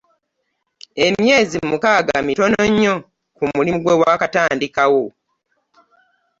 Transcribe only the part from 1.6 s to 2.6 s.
mukaaga mitono